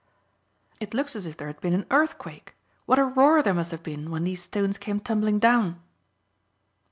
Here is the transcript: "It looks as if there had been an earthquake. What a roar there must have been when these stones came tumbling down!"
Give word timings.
"It 0.79 0.95
looks 0.95 1.15
as 1.15 1.27
if 1.27 1.37
there 1.37 1.45
had 1.45 1.61
been 1.61 1.75
an 1.75 1.85
earthquake. 1.91 2.55
What 2.87 2.97
a 2.97 3.05
roar 3.05 3.43
there 3.43 3.53
must 3.53 3.69
have 3.69 3.83
been 3.83 4.09
when 4.09 4.23
these 4.23 4.41
stones 4.41 4.79
came 4.79 4.99
tumbling 4.99 5.37
down!" 5.37 5.79